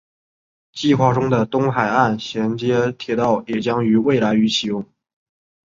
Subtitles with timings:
[0.73, 4.83] 计划中的东海岸衔接铁道也将在未来于启用。